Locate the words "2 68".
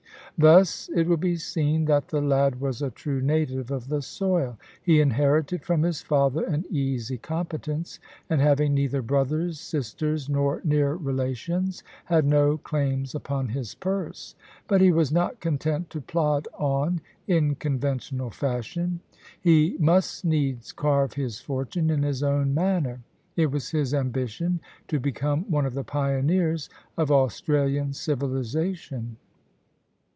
19.77-19.77